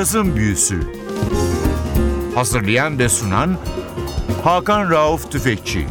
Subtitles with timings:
[0.00, 0.80] Cazın Büyüsü
[2.34, 3.58] Hazırlayan ve sunan
[4.44, 5.86] Hakan Rauf Tüfekçi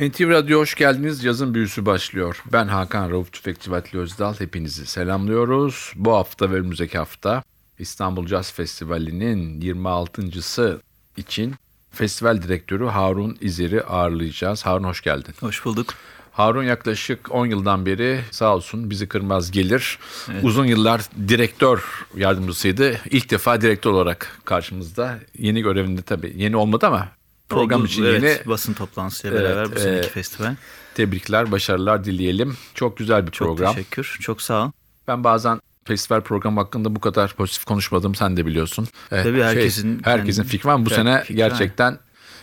[0.00, 1.24] NTV Radyo hoş geldiniz.
[1.24, 2.42] Yazın büyüsü başlıyor.
[2.52, 4.34] Ben Hakan Rauf Tüfekçi Vatli Özdal.
[4.40, 5.92] Hepinizi selamlıyoruz.
[5.96, 7.42] Bu hafta ve önümüzdeki hafta
[7.78, 10.80] İstanbul Jazz Festivali'nin 26.sı
[11.16, 11.54] için
[11.90, 14.66] festival direktörü Harun İzer'i ağırlayacağız.
[14.66, 15.34] Harun hoş geldin.
[15.40, 15.94] Hoş bulduk.
[16.32, 19.98] Harun yaklaşık 10 yıldan beri sağ olsun bizi kırmaz gelir.
[20.32, 20.44] Evet.
[20.44, 23.00] Uzun yıllar direktör yardımcısıydı.
[23.10, 25.18] İlk defa direktör olarak karşımızda.
[25.38, 26.32] Yeni görevinde tabii.
[26.36, 27.08] Yeni olmadı ama
[27.48, 28.48] program Oldu, için evet, yeni.
[28.48, 30.54] basın toplantısıyla evet, beraber bu seneki e, festival.
[30.94, 32.56] Tebrikler, başarılar dileyelim.
[32.74, 33.66] Çok güzel bir çok program.
[33.66, 34.70] Çok teşekkür, çok sağ ol.
[35.08, 38.88] Ben bazen festival programı hakkında bu kadar pozitif konuşmadım sen de biliyorsun.
[39.10, 40.86] Tabii şey, herkesin herkesin fikri var.
[40.86, 41.98] Bu sene gerçekten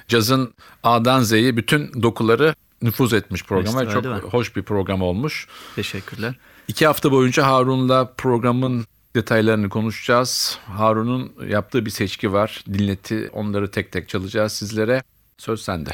[0.08, 3.89] cazın A'dan Z'yi bütün dokuları nüfuz etmiş programa.
[3.89, 5.47] Çok hoş bir program olmuş.
[5.75, 6.35] Teşekkürler.
[6.67, 10.59] İki hafta boyunca Harun'la programın detaylarını konuşacağız.
[10.66, 12.63] Harun'un yaptığı bir seçki var.
[12.73, 15.03] Dinleti onları tek tek çalacağız sizlere.
[15.40, 15.92] Söz sende.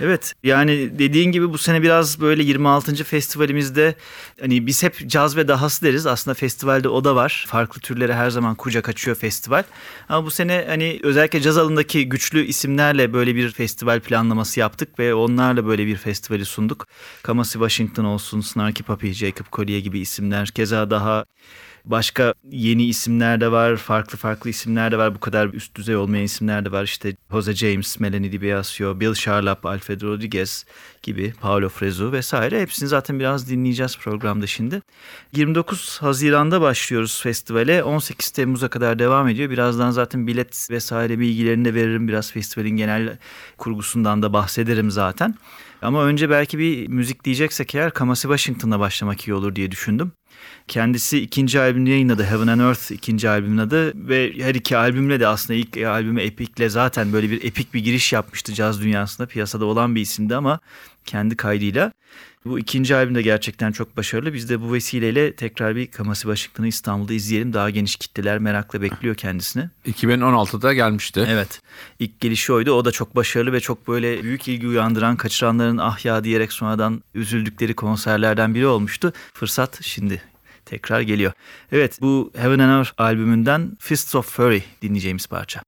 [0.00, 3.04] Evet yani dediğin gibi bu sene biraz böyle 26.
[3.04, 3.94] festivalimizde
[4.40, 6.06] hani biz hep caz ve dahası deriz.
[6.06, 7.44] Aslında festivalde o da var.
[7.48, 9.62] Farklı türlere her zaman kucak açıyor festival.
[10.08, 15.14] Ama bu sene hani özellikle caz alanındaki güçlü isimlerle böyle bir festival planlaması yaptık ve
[15.14, 16.86] onlarla böyle bir festivali sunduk.
[17.22, 20.48] Kamasi Washington olsun, Snarky Puppy, Jacob Collier gibi isimler.
[20.48, 21.24] Keza daha
[21.84, 25.14] Başka yeni isimler de var, farklı farklı isimler de var.
[25.14, 26.84] Bu kadar üst düzey olmayan isimler de var.
[26.84, 30.64] İşte Jose James, Melanie DiBiasio, Bill Charlap, Alfredo Rodriguez
[31.02, 32.62] gibi, Paolo Frezu vesaire.
[32.62, 34.82] Hepsini zaten biraz dinleyeceğiz programda şimdi.
[35.36, 37.82] 29 Haziran'da başlıyoruz festivale.
[37.82, 39.50] 18 Temmuz'a kadar devam ediyor.
[39.50, 42.08] Birazdan zaten bilet vesaire bilgilerini de veririm.
[42.08, 43.18] Biraz festivalin genel
[43.58, 45.34] kurgusundan da bahsederim zaten.
[45.82, 50.12] Ama önce belki bir müzik diyeceksek eğer Kamasi Washington'la başlamak iyi olur diye düşündüm.
[50.70, 52.24] Kendisi ikinci albümünü yayınladı.
[52.24, 54.08] Heaven and Earth ikinci albümün adı.
[54.08, 58.12] Ve her iki albümle de aslında ilk albümü Epic'le zaten böyle bir epik bir giriş
[58.12, 59.26] yapmıştı caz dünyasında.
[59.26, 60.60] Piyasada olan bir isimdi ama
[61.04, 61.92] kendi kaydıyla.
[62.44, 64.34] Bu ikinci albüm de gerçekten çok başarılı.
[64.34, 67.52] Biz de bu vesileyle tekrar bir Kamasi Washington'ı İstanbul'da izleyelim.
[67.52, 69.70] Daha geniş kitleler merakla bekliyor kendisini.
[69.86, 71.26] 2016'da gelmişti.
[71.28, 71.60] Evet.
[71.98, 72.72] İlk gelişi oydu.
[72.72, 77.02] O da çok başarılı ve çok böyle büyük ilgi uyandıran, kaçıranların ah ya diyerek sonradan
[77.14, 79.12] üzüldükleri konserlerden biri olmuştu.
[79.34, 80.29] Fırsat şimdi
[80.70, 81.32] tekrar geliyor.
[81.72, 85.60] Evet bu Heaven and Earth albümünden Fists of Fury dinleyeceğimiz parça.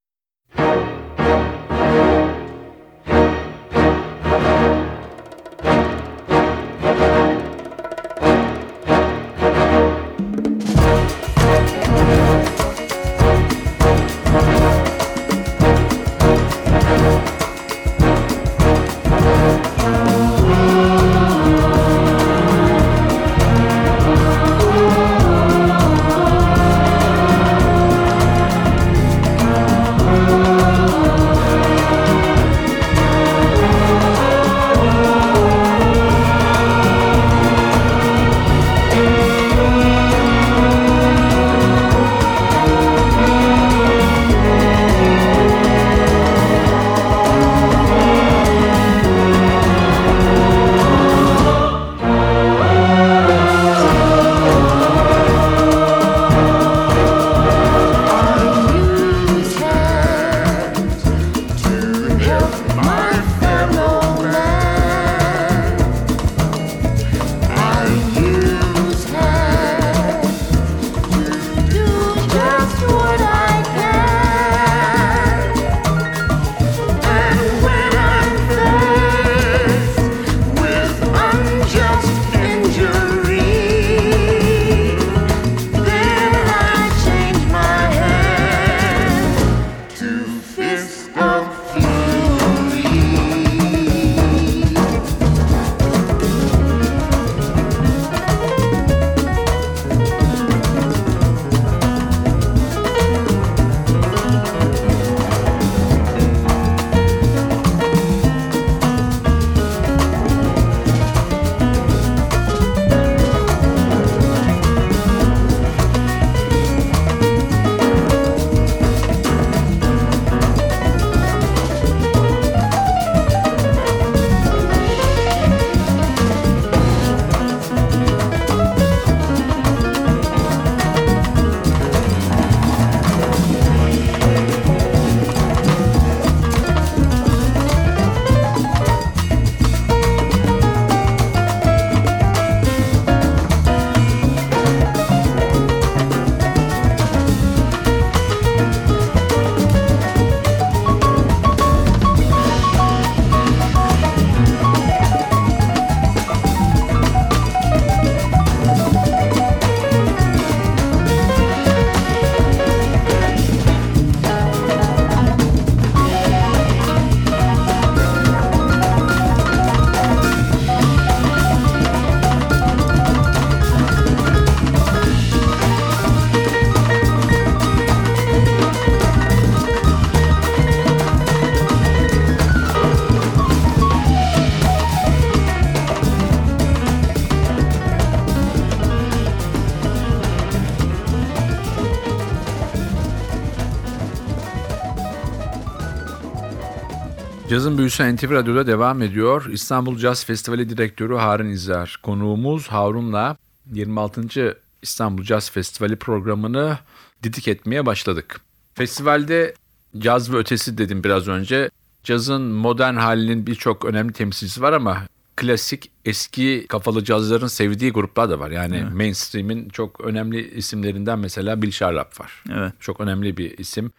[197.53, 199.45] Cazın Büyüsü NTV Radyo'da devam ediyor.
[199.51, 201.99] İstanbul Caz Festivali Direktörü Harun İzler.
[202.03, 203.37] Konuğumuz Harun'la
[203.73, 204.57] 26.
[204.81, 206.77] İstanbul Caz Festivali programını
[207.23, 208.41] didik etmeye başladık.
[208.73, 209.53] Festivalde
[209.97, 211.69] caz ve ötesi dedim biraz önce.
[212.03, 215.03] Cazın modern halinin birçok önemli temsilcisi var ama
[215.35, 218.51] klasik eski kafalı cazların sevdiği gruplar da var.
[218.51, 218.93] Yani evet.
[218.93, 222.43] mainstream'in çok önemli isimlerinden mesela Bill Sharlap var.
[222.53, 222.73] Evet.
[222.79, 223.91] Çok önemli bir isim.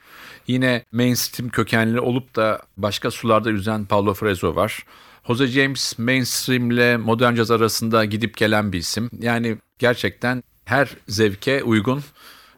[0.47, 4.85] Yine mainstream kökenli olup da başka sularda yüzen Paulo Frezo var.
[5.27, 9.11] Jose James mainstream ile modern caz arasında gidip gelen bir isim.
[9.21, 12.03] Yani gerçekten her zevke uygun,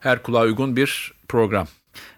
[0.00, 1.68] her kulağa uygun bir program.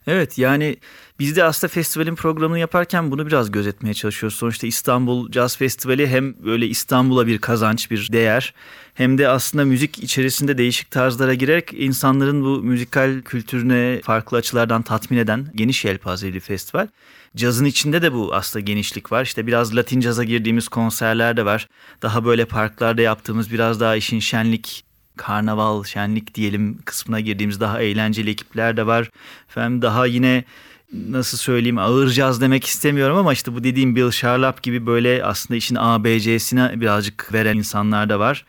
[0.07, 0.77] Evet yani
[1.19, 4.39] biz de aslında festivalin programını yaparken bunu biraz gözetmeye çalışıyoruz.
[4.39, 8.55] Sonuçta İstanbul Jazz Festivali hem böyle İstanbul'a bir kazanç, bir değer
[8.95, 15.19] hem de aslında müzik içerisinde değişik tarzlara girerek insanların bu müzikal kültürüne farklı açılardan tatmin
[15.19, 16.89] eden geniş yelpazeli bir festival.
[17.37, 19.25] Cazın içinde de bu aslında genişlik var.
[19.25, 21.69] İşte biraz Latin caza girdiğimiz konserler de var.
[22.03, 24.88] Daha böyle parklarda yaptığımız biraz daha işin şenlik
[25.19, 29.11] karnaval, şenlik diyelim kısmına girdiğimiz daha eğlenceli ekipler de var.
[29.49, 30.45] Efendim daha yine
[30.93, 35.59] nasıl söyleyeyim ağır caz demek istemiyorum ama işte bu dediğim Bill Sharlap gibi böyle aslında
[35.59, 38.45] işin ABC'sine birazcık veren insanlar da var.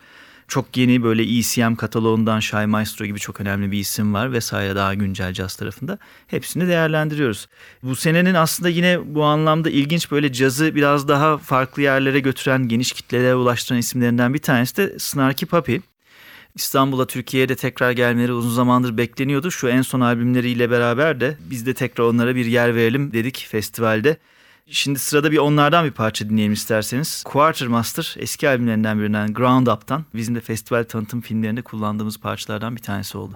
[0.48, 4.94] Çok yeni böyle ECM kataloğundan Shy Maestro gibi çok önemli bir isim var vesaire daha
[4.94, 5.98] güncel caz tarafında.
[6.26, 7.48] Hepsini değerlendiriyoruz.
[7.82, 12.92] Bu senenin aslında yine bu anlamda ilginç böyle cazı biraz daha farklı yerlere götüren, geniş
[12.92, 15.76] kitlelere ulaştıran isimlerinden bir tanesi de Snarky Puppy.
[16.54, 19.50] İstanbul'a Türkiye'ye de tekrar gelmeleri uzun zamandır bekleniyordu.
[19.50, 24.16] Şu en son albümleriyle beraber de biz de tekrar onlara bir yer verelim dedik festivalde.
[24.66, 27.22] Şimdi sırada bir onlardan bir parça dinleyelim isterseniz.
[27.26, 33.18] Quartermaster eski albümlerinden birinden Ground Up'tan bizim de festival tanıtım filmlerinde kullandığımız parçalardan bir tanesi
[33.18, 33.34] oldu.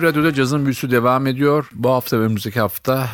[0.00, 1.70] NTV Radyo'da cazın büyüsü devam ediyor.
[1.72, 3.08] Bu hafta ve önümüzdeki hafta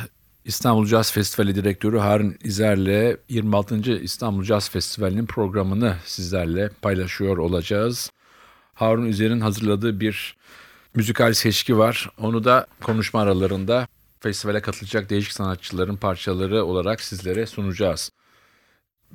[0.45, 3.77] İstanbul Caz Festivali Direktörü Harun İzer'le 26.
[3.93, 8.11] İstanbul Caz Festivali'nin programını sizlerle paylaşıyor olacağız.
[8.75, 10.37] Harun İzer'in hazırladığı bir
[10.95, 12.11] müzikal seçki var.
[12.19, 13.87] Onu da konuşma aralarında
[14.21, 18.11] festivale katılacak değişik sanatçıların parçaları olarak sizlere sunacağız.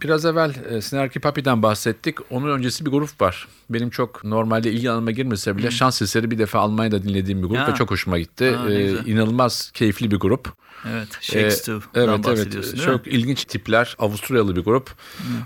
[0.03, 2.17] Biraz evvel e, Sinerki Papi'den bahsettik.
[2.31, 3.47] Onun öncesi bir grup var.
[3.69, 7.57] Benim çok normalde ilgi alanıma girmese bile şans eseri bir defa Almanya'da dinlediğim bir grup
[7.57, 7.67] Ya.
[7.67, 8.57] ve çok hoşuma gitti.
[8.69, 9.05] Ee, güzel.
[9.05, 10.53] inanılmaz keyifli bir grup.
[10.91, 11.07] Evet.
[11.11, 12.85] Ee, Shakespeare'dan evet bahsediyorsun evet.
[12.85, 13.11] Çok mi?
[13.13, 13.95] ilginç tipler.
[13.99, 14.91] Avusturyalı bir grup.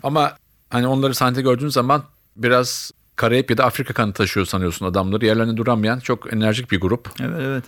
[0.03, 0.37] Ama
[0.69, 2.03] hani onları sahnede gördüğün zaman
[2.35, 5.25] biraz Karayip ya da Afrika kanı taşıyor sanıyorsun adamları.
[5.25, 7.09] Yerlerinde duramayan çok enerjik bir grup.
[7.21, 7.63] Evet evet.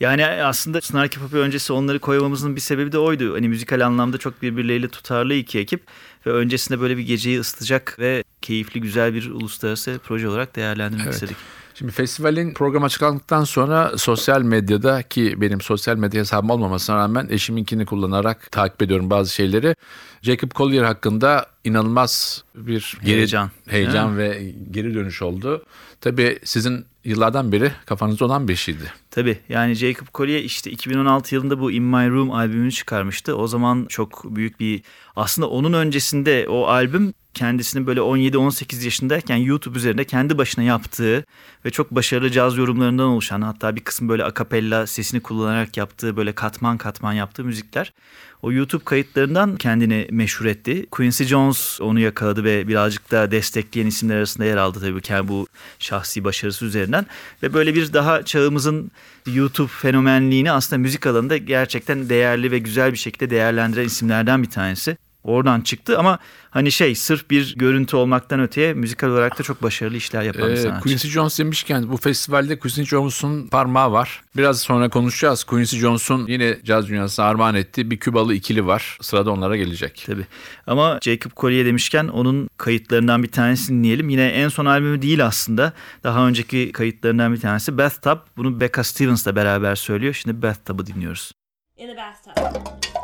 [0.00, 3.34] Yani aslında Snarky Puppy öncesi onları koymamızın bir sebebi de oydu.
[3.34, 5.82] Hani müzikal anlamda çok birbirleriyle tutarlı iki ekip.
[6.26, 11.14] Ve öncesinde böyle bir geceyi ısıtacak ve keyifli güzel bir uluslararası proje olarak değerlendirmek Evet.
[11.14, 11.36] istedik.
[11.74, 17.86] Şimdi festivalin program açıklandıktan sonra sosyal medyada ki benim sosyal medya hesabım olmamasına rağmen eşiminkini
[17.86, 19.74] kullanarak takip ediyorum bazı şeyleri.
[20.22, 23.50] Jacob Collier hakkında inanılmaz bir geri, Heyecan.
[23.68, 25.64] heyecan ve geri dönüş oldu.
[26.00, 28.92] Tabii sizin yıllardan beri kafanızda olan bir şeydi.
[29.10, 33.36] Tabii yani Jacob Collier işte 2016 yılında bu In My Room albümünü çıkarmıştı.
[33.36, 34.82] O zaman çok büyük bir
[35.16, 41.24] aslında onun öncesinde o albüm kendisinin böyle 17-18 yaşındayken YouTube üzerinde kendi başına yaptığı
[41.64, 46.32] ve çok başarılı caz yorumlarından oluşan hatta bir kısım böyle akapella sesini kullanarak yaptığı böyle
[46.32, 47.92] katman katman yaptığı müzikler.
[48.42, 50.86] O YouTube kayıtlarından kendini meşhur etti.
[50.90, 55.46] Quincy Jones onu yakaladı ve birazcık da destekleyen isimler arasında yer aldı tabii ki bu
[55.78, 57.06] şahsi başarısı üzerinden.
[57.42, 58.90] Ve böyle bir daha çağımızın
[59.26, 64.96] YouTube fenomenliğini aslında müzik alanında gerçekten değerli ve güzel bir şekilde değerlendiren isimlerden bir tanesi.
[65.28, 66.18] Oradan çıktı ama
[66.50, 70.52] hani şey sırf bir görüntü olmaktan öteye müzikal olarak da çok başarılı işler yapan bir
[70.52, 70.82] Ee, sanatçı.
[70.82, 74.22] Quincy Jones demişken bu festivalde Quincy Jones'un parmağı var.
[74.36, 75.44] Biraz sonra konuşacağız.
[75.44, 78.98] Quincy Jones'un yine caz dünyasına armağan ettiği bir Kübalı ikili var.
[79.00, 80.04] Sırada onlara gelecek.
[80.06, 80.26] Tabii.
[80.66, 84.08] Ama Jacob Collier demişken onun kayıtlarından bir tanesini dinleyelim.
[84.08, 85.72] Yine en son albümü değil aslında.
[86.04, 88.18] Daha önceki kayıtlarından bir tanesi Bathtub.
[88.36, 90.14] Bunu Becca Stevens'la beraber söylüyor.
[90.14, 91.32] Şimdi Bathtub'ı dinliyoruz.
[91.78, 92.97] in the bathtub.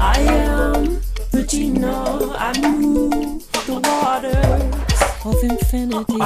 [0.00, 1.00] I am
[1.32, 1.94] Regina.
[2.36, 6.18] I move the waters of infinity.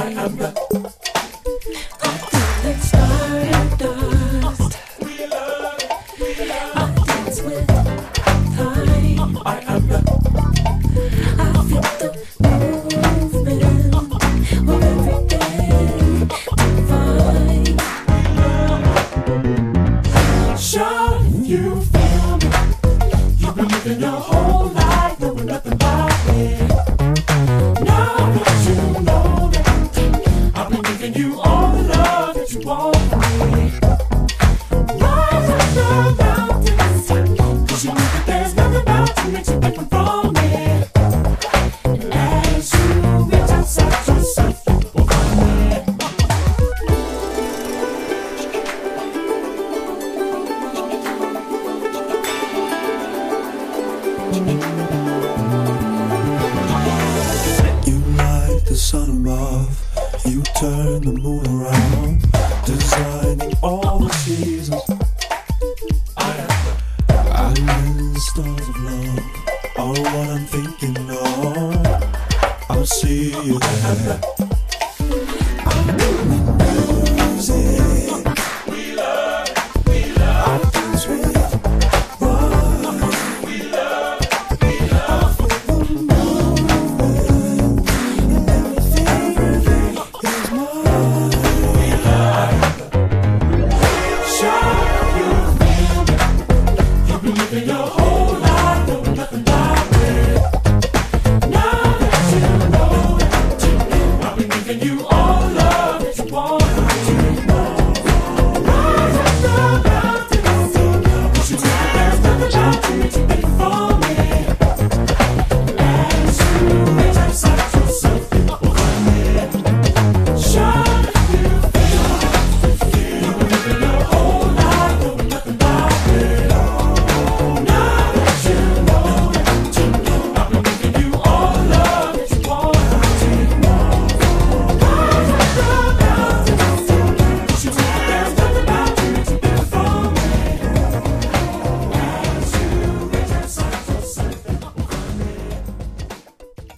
[74.03, 74.32] 감사합니다.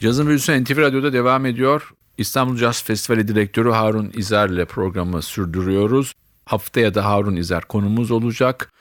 [0.06, 1.94] Cazın Büyüsü NTV Radyo'da devam ediyor.
[2.18, 6.14] İstanbul Jazz Festivali Direktörü Harun İzer ile programı sürdürüyoruz.
[6.46, 8.74] Haftaya da Harun İzer konumuz olacak.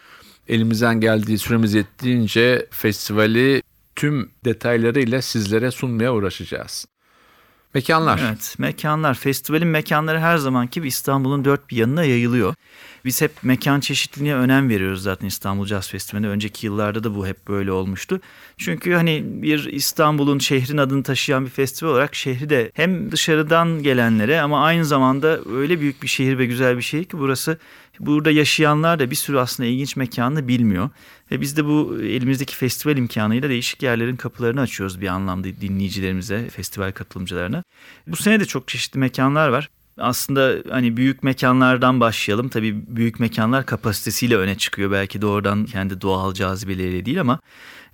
[0.48, 3.62] Elimizden geldiği süremiz yettiğince festivali
[3.96, 6.86] tüm detaylarıyla sizlere sunmaya uğraşacağız.
[7.74, 8.20] Mekanlar.
[8.28, 9.14] Evet, mekanlar.
[9.14, 12.54] Festivalin mekanları her zamanki gibi İstanbul'un dört bir yanına yayılıyor.
[13.04, 16.28] Biz hep mekan çeşitliliğine önem veriyoruz zaten İstanbul Jazz Festivali'nde.
[16.28, 18.20] Önceki yıllarda da bu hep böyle olmuştu.
[18.58, 24.40] Çünkü hani bir İstanbul'un şehrin adını taşıyan bir festival olarak şehri de hem dışarıdan gelenlere
[24.40, 27.58] ama aynı zamanda öyle büyük bir şehir ve güzel bir şehir ki burası
[28.00, 30.90] burada yaşayanlar da bir sürü aslında ilginç mekanını bilmiyor.
[31.30, 36.92] Ve biz de bu elimizdeki festival imkanıyla değişik yerlerin kapılarını açıyoruz bir anlamda dinleyicilerimize, festival
[36.92, 37.62] katılımcılarına.
[38.06, 39.68] Bu sene de çok çeşitli mekanlar var.
[39.98, 42.48] Aslında hani büyük mekanlardan başlayalım.
[42.48, 44.90] Tabii büyük mekanlar kapasitesiyle öne çıkıyor.
[44.90, 47.40] Belki doğrudan kendi doğal cazibeleriyle değil ama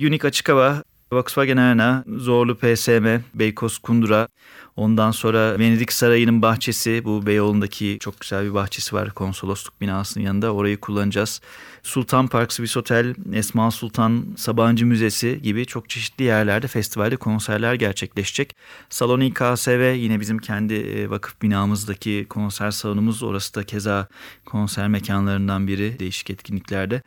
[0.00, 4.28] Unique Açık Hava, Volkswagen Arena, Zorlu PSM, Beykoz Kundura,
[4.76, 10.54] ondan sonra Venedik Sarayı'nın bahçesi, bu Beyoğlu'ndaki çok güzel bir bahçesi var konsolosluk binasının yanında.
[10.54, 11.40] Orayı kullanacağız.
[11.82, 18.56] Sultan Park Swiss Hotel, Esma Sultan Sabancı Müzesi gibi çok çeşitli yerlerde festivalde konserler gerçekleşecek.
[18.90, 23.22] Saloni KSV yine bizim kendi e, vakıf binamızdaki konser salonumuz.
[23.22, 24.08] Orası da keza
[24.44, 27.02] konser mekanlarından biri değişik etkinliklerde.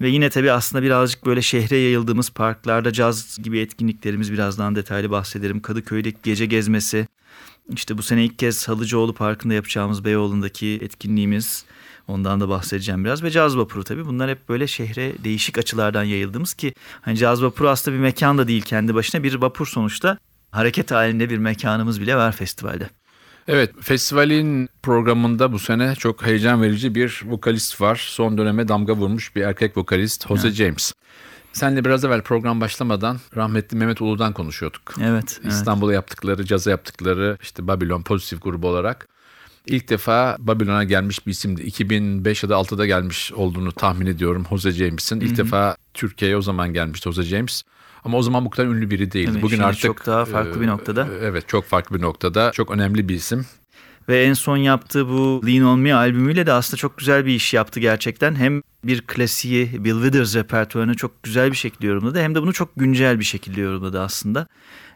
[0.00, 5.62] Ve yine tabii aslında birazcık böyle şehre yayıldığımız parklarda caz gibi etkinliklerimiz birazdan detaylı bahsederim.
[5.62, 7.06] Kadıköy'deki gece gezmesi,
[7.74, 11.64] işte bu sene ilk kez Halıcıoğlu Parkı'nda yapacağımız Beyoğlu'ndaki etkinliğimiz.
[12.08, 14.06] Ondan da bahsedeceğim biraz ve caz vapuru tabii.
[14.06, 18.48] Bunlar hep böyle şehre değişik açılardan yayıldığımız ki hani caz vapuru aslında bir mekan da
[18.48, 20.18] değil kendi başına bir vapur sonuçta.
[20.50, 22.90] Hareket halinde bir mekanımız bile var festivalde.
[23.48, 28.06] Evet, festivalin programında bu sene çok heyecan verici bir vokalist var.
[28.08, 30.92] Son döneme damga vurmuş bir erkek vokalist Jose James.
[31.52, 34.94] Senle biraz evvel program başlamadan rahmetli Mehmet Ulu'dan konuşuyorduk.
[35.00, 35.40] Evet.
[35.42, 35.52] evet.
[35.52, 39.08] İstanbul'a yaptıkları, caza yaptıkları işte Babylon pozitif grubu olarak.
[39.66, 41.62] İlk defa Babylon'a gelmiş bir isimdi.
[41.62, 45.20] 2005 ya da 6'da gelmiş olduğunu tahmin ediyorum Jose James'in.
[45.20, 47.62] İlk defa Türkiye'ye o zaman gelmişti Jose James.
[48.04, 49.32] Ama o zaman bu kadar ünlü biri değildi.
[49.32, 51.08] Tabii, Bugün artık çok daha farklı bir e, noktada.
[51.22, 52.52] Evet, çok farklı bir noktada.
[52.52, 53.46] Çok önemli bir isim.
[54.08, 57.54] Ve en son yaptığı bu Lean On Me albümüyle de aslında çok güzel bir iş
[57.54, 58.34] yaptı gerçekten.
[58.34, 62.20] Hem bir klasiği Bill Withers repertuarını çok güzel bir şekilde yorumladı.
[62.20, 64.46] Hem de bunu çok güncel bir şekilde yorumladı aslında.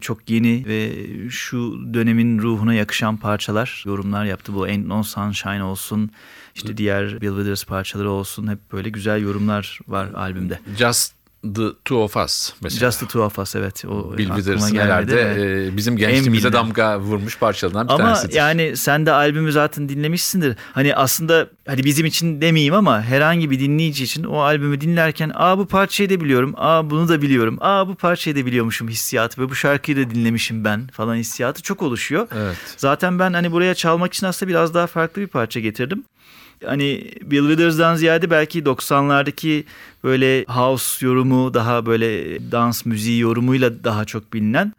[0.01, 0.91] Çok yeni ve
[1.31, 4.55] şu dönemin ruhuna yakışan parçalar, yorumlar yaptı.
[4.55, 6.11] Bu Ain't No Sunshine olsun,
[6.55, 8.47] işte diğer Bill Withers parçaları olsun.
[8.47, 10.59] Hep böyle güzel yorumlar var albümde.
[10.79, 12.81] Just the Two of Us mesela.
[12.91, 13.85] Just the Two of Us evet.
[13.85, 14.85] O Bill Withers'ın gelmedi.
[14.85, 15.73] herhalde Evet.
[15.73, 18.35] e, bizim gençliğimize damga vurmuş parçalarından bir Ama tanesidir.
[18.35, 20.57] yani sen de albümü zaten dinlemişsindir.
[20.73, 25.59] Hani aslında hani bizim için demeyeyim ama herhangi bir dinleyici için o albümü dinlerken aa
[25.59, 29.49] bu parçayı da biliyorum, aa bunu da biliyorum, aa bu parçayı da biliyormuşum hissiyatı ve
[29.51, 32.29] bu şarkıyı da dinlemişim ben falan hissiyatı çok oluşuyor.
[32.37, 32.57] Evet.
[32.77, 36.05] Zaten ben hani buraya çalmak için aslında biraz daha farklı bir parça getirdim.
[36.65, 39.65] Hani Bill Withers'dan ziyade belki 90'lardaki
[40.05, 44.73] böyle house yorumu daha böyle dans müziği yorumuyla daha çok bilinen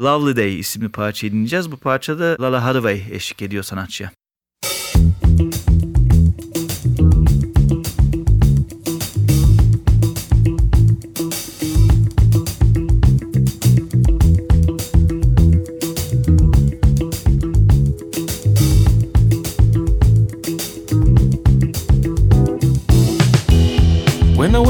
[0.00, 1.72] Lovely Day isimli parçayı dinleyeceğiz.
[1.72, 4.10] Bu parçada Lala Hathaway eşlik ediyor sanatçıya.
[5.38, 5.81] When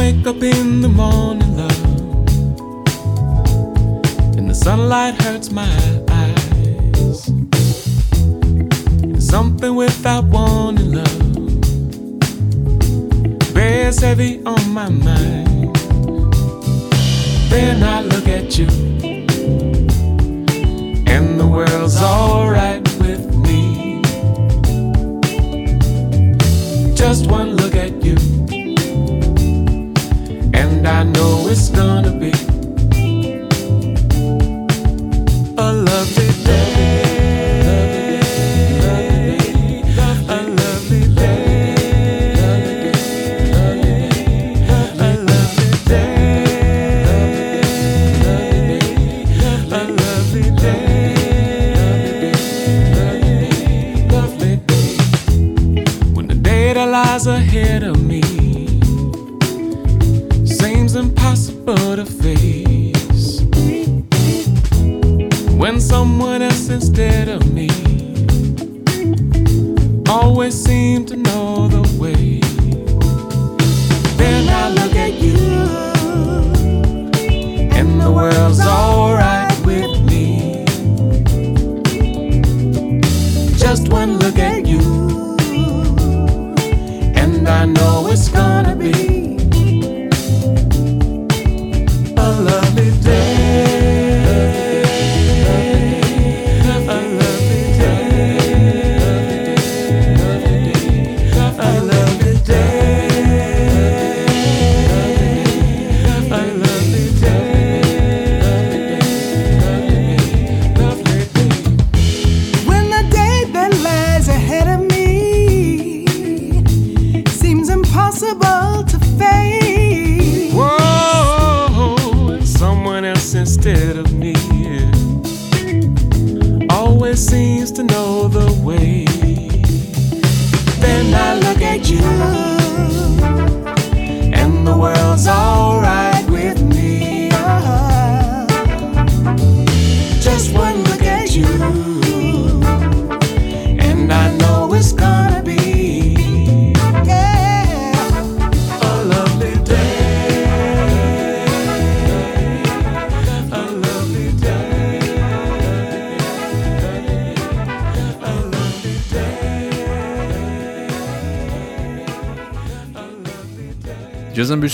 [0.02, 1.84] wake up in the morning, love,
[4.36, 5.72] and the sunlight hurts my
[6.22, 7.30] eyes,
[9.24, 11.22] something without warning, love,
[13.54, 15.76] bears heavy on my mind.
[17.52, 18.66] Then I look at you,
[21.14, 24.02] and the world's alright with me.
[26.96, 27.71] Just one look
[31.02, 32.30] I know it's gonna be.
[35.58, 36.21] A lovely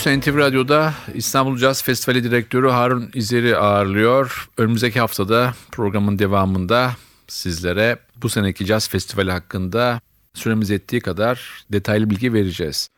[0.07, 4.49] Büyüsü NTV Radyo'da İstanbul Caz Festivali Direktörü Harun İzer'i ağırlıyor.
[4.57, 6.93] Önümüzdeki haftada programın devamında
[7.29, 10.01] sizlere bu seneki Caz Festivali hakkında
[10.35, 12.89] süremiz ettiği kadar detaylı bilgi vereceğiz.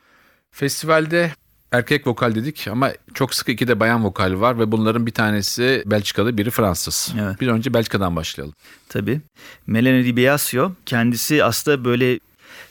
[0.50, 1.32] Festivalde
[1.72, 5.82] erkek vokal dedik ama çok sık iki de bayan vokal var ve bunların bir tanesi
[5.86, 7.14] Belçikalı, biri Fransız.
[7.20, 7.40] Evet.
[7.40, 8.54] Bir önce Belçika'dan başlayalım.
[8.88, 9.20] Tabii.
[9.66, 12.18] Melanie Di Biasio kendisi aslında böyle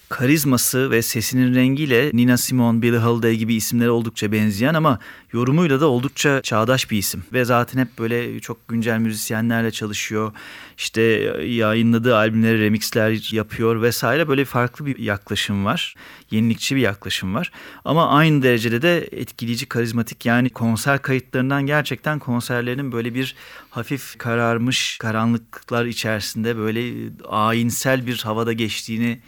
[0.10, 5.00] karizması ve sesinin rengiyle Nina Simone, Billie Holiday gibi isimlere oldukça benzeyen ama
[5.34, 7.24] yorumuyla da oldukça çağdaş bir isim.
[7.34, 10.32] Ve zaten hep böyle çok güncel müzisyenlerle çalışıyor.
[10.78, 11.02] İşte
[11.46, 15.96] yayınladığı albümleri remixler yapıyor vesaire böyle farklı bir yaklaşım var.
[16.32, 17.52] Yenilikçi bir yaklaşım var.
[17.86, 23.36] Ama aynı derecede de etkileyici, karizmatik yani konser kayıtlarından gerçekten konserlerinin böyle bir
[23.70, 29.20] hafif kararmış karanlıklar içerisinde böyle ayinsel bir havada geçtiğini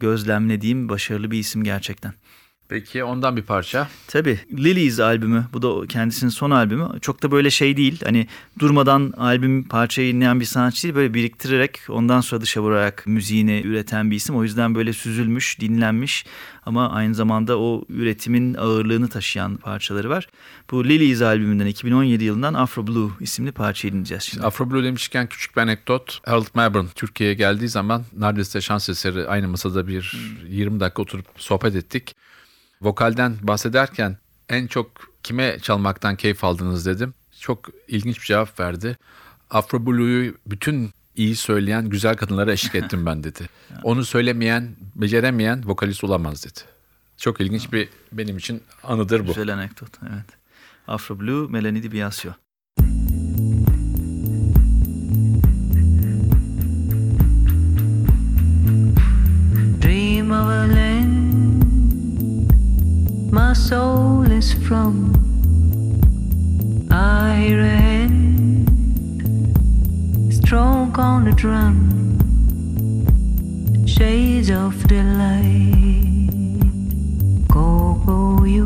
[0.00, 2.12] gözlemlediğim başarılı bir isim gerçekten.
[2.68, 3.88] Peki ondan bir parça.
[4.08, 6.88] Tabii Lilies albümü bu da kendisinin son albümü.
[7.00, 8.26] Çok da böyle şey değil hani
[8.58, 14.10] durmadan albüm parçayı dinleyen bir sanatçı değil böyle biriktirerek ondan sonra dışa vurarak müziğini üreten
[14.10, 14.36] bir isim.
[14.36, 16.26] O yüzden böyle süzülmüş, dinlenmiş
[16.66, 20.28] ama aynı zamanda o üretimin ağırlığını taşıyan parçaları var.
[20.70, 24.46] Bu Lilies albümünden 2017 yılından Afro Blue isimli parçayı dinleyeceğiz şimdi.
[24.46, 26.20] Afro Blue demişken küçük bir anekdot.
[26.26, 30.16] Harold Melbourne Türkiye'ye geldiği zaman neredeyse şans eseri aynı masada bir
[30.48, 32.16] 20 dakika oturup sohbet ettik.
[32.82, 34.16] Vokalden bahsederken
[34.48, 34.90] en çok
[35.22, 37.14] kime çalmaktan keyif aldınız dedim.
[37.40, 38.96] Çok ilginç bir cevap verdi.
[39.50, 43.48] Afro Blue'yu bütün iyi söyleyen güzel kadınlara eşlik ettim ben dedi.
[43.82, 46.60] Onu söylemeyen, beceremeyen vokalist olamaz dedi.
[47.16, 49.26] Çok ilginç bir benim için anıdır bu.
[49.26, 50.26] Güzel anekdot evet.
[50.88, 52.32] Afro Blue, Melanie Di Biasio.
[59.80, 60.85] dream of a
[63.36, 65.12] my soul is from.
[66.90, 68.66] I hear a hand
[70.32, 71.76] stroke on the drum,
[73.86, 76.30] shades of delight.
[77.48, 78.64] Go, go, you,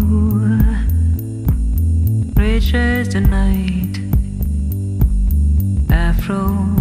[2.37, 3.99] rich as the night.
[5.91, 6.80] Afro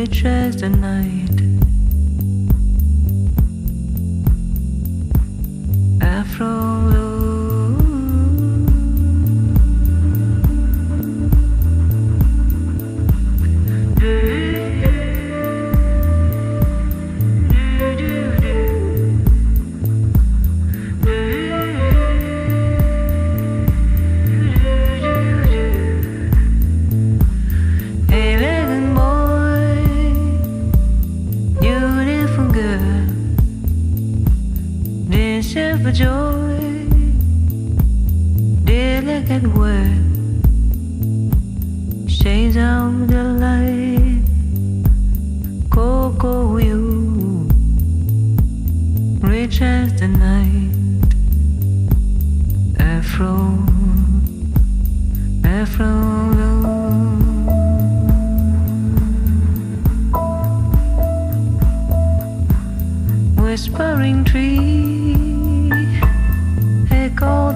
[0.00, 1.38] rich as the night.
[6.00, 6.99] Afro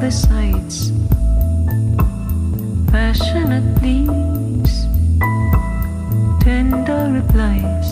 [0.04, 0.92] the sights.
[2.92, 4.74] Passionate leaves,
[6.44, 7.88] tender replies,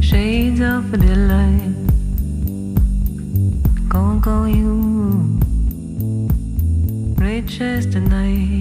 [0.00, 1.74] shades of delight.
[3.88, 4.78] Go, go, you,
[7.18, 8.51] rich as night.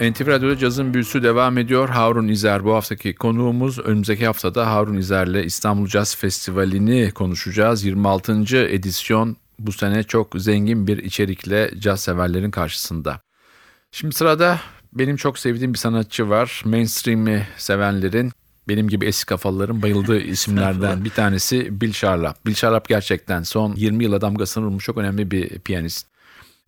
[0.00, 1.88] NTV Radyo'da cazın büyüsü devam ediyor.
[1.88, 3.78] Harun İzer bu haftaki konuğumuz.
[3.78, 7.84] Önümüzdeki haftada Harun İzer'le İstanbul Caz Festivali'ni konuşacağız.
[7.84, 8.56] 26.
[8.56, 13.20] edisyon bu sene çok zengin bir içerikle caz severlerin karşısında.
[13.92, 14.60] Şimdi sırada
[14.92, 16.62] benim çok sevdiğim bir sanatçı var.
[16.64, 18.32] Mainstream'i sevenlerin
[18.68, 22.46] benim gibi eski kafalıların bayıldığı isimlerden bir tanesi Bill Charlap.
[22.46, 26.06] Bill Charlap gerçekten son 20 yıla damgasını vurmuş çok önemli bir piyanist.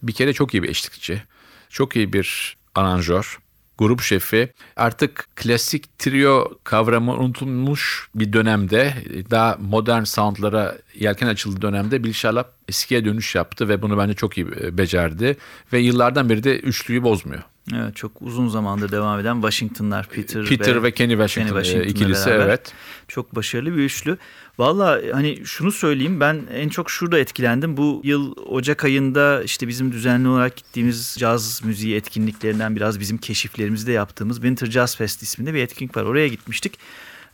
[0.02, 1.22] Bir kere çok iyi bir eşlikçi.
[1.68, 3.38] Çok iyi bir aranjör,
[3.78, 4.52] grup şefi.
[4.76, 8.94] Artık klasik trio kavramı unutulmuş bir dönemde
[9.30, 14.38] daha modern soundlara yelken açıldığı dönemde Bill Charlap eskiye dönüş yaptı ve bunu bence çok
[14.38, 15.36] iyi e, becerdi.
[15.72, 17.42] Ve yıllardan beri de üçlüyü bozmuyor.
[17.74, 22.26] Evet çok uzun zamandır devam eden Washington'lar Peter, Peter ve, Kenny Washington, Kenny Washington'la ikilisi
[22.26, 22.44] beraber.
[22.44, 22.72] evet.
[23.08, 24.16] Çok başarılı bir üçlü.
[24.58, 27.76] Valla hani şunu söyleyeyim ben en çok şurada etkilendim.
[27.76, 33.92] Bu yıl Ocak ayında işte bizim düzenli olarak gittiğimiz caz müziği etkinliklerinden biraz bizim keşiflerimizde
[33.92, 36.02] yaptığımız Winter Jazz Fest isminde bir etkinlik var.
[36.02, 36.78] Oraya gitmiştik.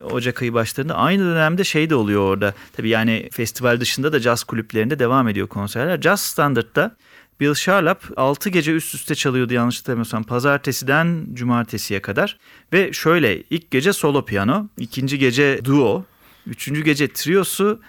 [0.01, 2.55] Ocak ayı başlarında aynı dönemde şey de oluyor orada.
[2.77, 6.01] Tabii yani festival dışında da caz kulüplerinde devam ediyor konserler.
[6.01, 6.97] Jazz Standard'da
[7.41, 12.39] Bill Charlap 6 gece üst üste çalıyordu yanlış hatırlamıyorsam pazartesiden cumartesiye kadar.
[12.73, 16.05] Ve şöyle ilk gece solo piyano, ikinci gece duo,
[16.47, 17.81] üçüncü gece triosu,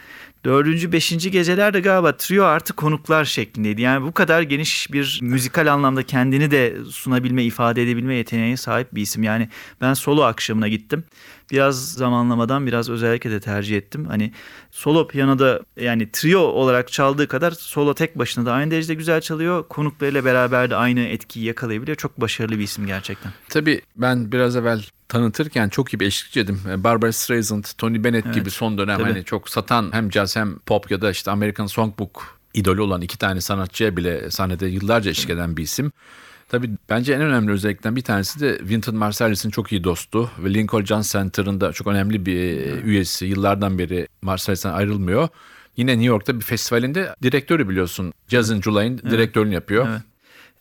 [0.45, 3.82] dördüncü, beşinci gecelerde galiba trio artı konuklar şeklindeydi.
[3.82, 9.02] Yani bu kadar geniş bir müzikal anlamda kendini de sunabilme, ifade edebilme yeteneğine sahip bir
[9.02, 9.23] isim.
[9.23, 9.49] Yani
[9.82, 11.04] ben solo akşamına gittim.
[11.52, 14.06] Biraz zamanlamadan biraz özellikle de tercih ettim.
[14.06, 14.34] Hani
[14.71, 19.67] solo piyanoda yani trio olarak çaldığı kadar solo tek başına da aynı derecede güzel çalıyor.
[19.67, 21.97] Konuklarıyla beraber de aynı etkiyi yakalayabiliyor.
[21.97, 23.32] Çok başarılı bir isim gerçekten.
[23.49, 26.62] Tabii ben biraz evvel tanıtırken çok iyi bir eşlikçiydim.
[26.78, 29.10] Barbara Streisand, Tony Bennett gibi son dönem tabii.
[29.10, 33.17] hani çok satan hem caz hem pop ya da işte American Songbook idolü olan iki
[33.17, 35.91] tane sanatçıya bile sahnede yıllarca eşlik eden bir isim.
[36.50, 40.86] Tabii bence en önemli özellikten bir tanesi de Wynton Marsalis'in çok iyi dostu ve Lincoln
[40.86, 43.26] Jazz Center'ın da çok önemli bir üyesi.
[43.26, 45.28] Yıllardan beri Marsalis'ten ayrılmıyor.
[45.78, 48.13] Yine New York'ta bir festivalinde direktörü biliyorsun.
[48.28, 49.88] Jazz in July'in direktörünü yapıyor.
[49.89, 50.02] Evet.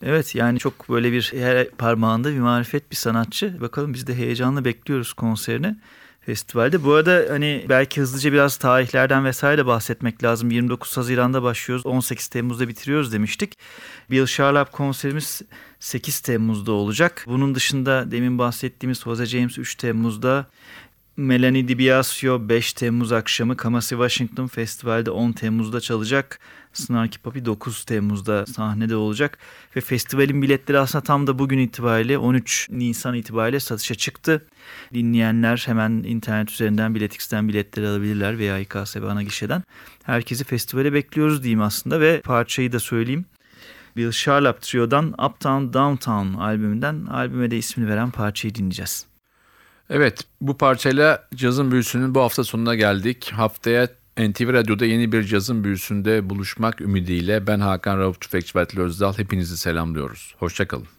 [0.03, 3.61] Evet yani çok böyle bir her parmağında bir marifet bir sanatçı.
[3.61, 5.75] Bakalım biz de heyecanla bekliyoruz konserini
[6.21, 6.83] festivalde.
[6.83, 10.51] Bu arada hani belki hızlıca biraz tarihlerden vesaire bahsetmek lazım.
[10.51, 11.85] 29 Haziran'da başlıyoruz.
[11.85, 13.57] 18 Temmuz'da bitiriyoruz demiştik.
[14.11, 15.41] Bill Charlap konserimiz
[15.79, 17.23] 8 Temmuz'da olacak.
[17.27, 20.47] Bunun dışında demin bahsettiğimiz Jose James 3 Temmuz'da
[21.17, 26.39] Melanie DiBiasio 5 Temmuz akşamı Kamasi Washington Festival'de 10 Temmuz'da çalacak.
[26.73, 29.37] Snarky Puppy 9 Temmuz'da sahnede olacak.
[29.75, 34.45] Ve festivalin biletleri aslında tam da bugün itibariyle 13 Nisan itibariyle satışa çıktı.
[34.93, 39.63] Dinleyenler hemen internet üzerinden Biletix'ten biletleri alabilirler veya İKSB ana gişeden.
[40.03, 43.25] Herkesi festivale bekliyoruz diyeyim aslında ve parçayı da söyleyeyim.
[43.97, 49.05] Bill Charlap Trio'dan Uptown Downtown albümünden albüme de ismini veren parçayı dinleyeceğiz.
[49.89, 53.31] Evet bu parçayla cazın büyüsünün bu hafta sonuna geldik.
[53.35, 53.87] Haftaya
[54.19, 59.57] NTV Radyo'da yeni bir cazın büyüsünde buluşmak ümidiyle ben Hakan Rauf Tüfekçi Betli Özdal hepinizi
[59.57, 60.35] selamlıyoruz.
[60.39, 60.98] Hoşçakalın.